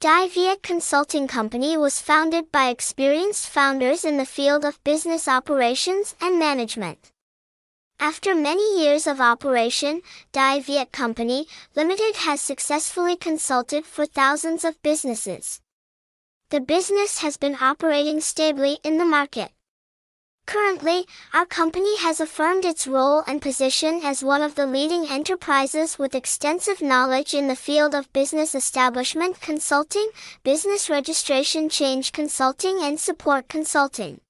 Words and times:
Dai 0.00 0.28
Viet 0.28 0.62
Consulting 0.62 1.28
Company 1.28 1.76
was 1.76 2.00
founded 2.00 2.50
by 2.50 2.70
experienced 2.70 3.46
founders 3.46 4.02
in 4.02 4.16
the 4.16 4.24
field 4.24 4.64
of 4.64 4.82
business 4.82 5.28
operations 5.28 6.14
and 6.22 6.38
management. 6.38 7.12
After 7.98 8.34
many 8.34 8.82
years 8.82 9.06
of 9.06 9.20
operation, 9.20 10.00
Dai 10.32 10.60
Viet 10.60 10.90
Company 10.90 11.46
Limited 11.76 12.16
has 12.16 12.40
successfully 12.40 13.14
consulted 13.14 13.84
for 13.84 14.06
thousands 14.06 14.64
of 14.64 14.82
businesses. 14.82 15.60
The 16.48 16.62
business 16.62 17.18
has 17.18 17.36
been 17.36 17.58
operating 17.60 18.22
stably 18.22 18.78
in 18.82 18.96
the 18.96 19.04
market. 19.04 19.52
Currently, 20.50 21.06
our 21.32 21.46
company 21.46 21.96
has 21.98 22.18
affirmed 22.18 22.64
its 22.64 22.88
role 22.88 23.22
and 23.28 23.40
position 23.40 24.00
as 24.02 24.24
one 24.24 24.42
of 24.42 24.56
the 24.56 24.66
leading 24.66 25.06
enterprises 25.06 25.96
with 25.96 26.12
extensive 26.12 26.82
knowledge 26.82 27.34
in 27.34 27.46
the 27.46 27.54
field 27.54 27.94
of 27.94 28.12
business 28.12 28.52
establishment 28.56 29.40
consulting, 29.40 30.10
business 30.42 30.90
registration 30.90 31.68
change 31.68 32.10
consulting 32.10 32.82
and 32.82 32.98
support 32.98 33.46
consulting. 33.46 34.20